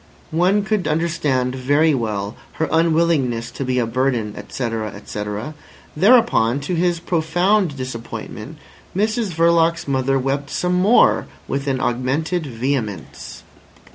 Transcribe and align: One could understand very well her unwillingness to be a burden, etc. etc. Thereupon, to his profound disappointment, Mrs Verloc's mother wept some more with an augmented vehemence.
One 0.31 0.63
could 0.63 0.87
understand 0.87 1.53
very 1.53 1.93
well 1.93 2.35
her 2.53 2.67
unwillingness 2.71 3.51
to 3.51 3.63
be 3.63 3.77
a 3.77 3.85
burden, 3.85 4.33
etc. 4.35 4.89
etc. 4.95 5.53
Thereupon, 5.95 6.59
to 6.61 6.73
his 6.73 6.99
profound 6.99 7.77
disappointment, 7.77 8.57
Mrs 8.95 9.33
Verloc's 9.35 9.87
mother 9.87 10.17
wept 10.17 10.49
some 10.49 10.73
more 10.73 11.27
with 11.47 11.67
an 11.67 11.79
augmented 11.79 12.47
vehemence. 12.47 13.43